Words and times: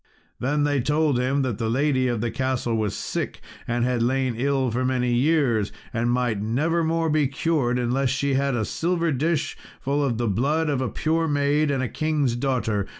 Then 0.39 0.63
they 0.63 0.81
told 0.81 1.19
him 1.19 1.43
that 1.43 1.59
the 1.59 1.69
lady 1.69 2.07
of 2.07 2.21
the 2.21 2.31
castle 2.31 2.75
was 2.75 2.95
sick, 2.95 3.39
and 3.67 3.85
had 3.85 4.01
lain 4.01 4.33
ill 4.35 4.71
for 4.71 4.83
many 4.83 5.13
years, 5.13 5.71
and 5.93 6.09
might 6.09 6.41
never 6.41 6.83
more 6.83 7.07
be 7.07 7.27
cured, 7.27 7.77
unless 7.77 8.09
she 8.09 8.33
had 8.33 8.55
a 8.55 8.65
silver 8.65 9.11
dish 9.11 9.55
full 9.79 10.03
of 10.03 10.17
the 10.17 10.27
blood 10.27 10.69
of 10.69 10.81
a 10.81 10.89
pure 10.89 11.27
maid 11.27 11.69
and 11.69 11.83
a 11.83 11.87
king's 11.87 12.35
daughter. 12.35 12.87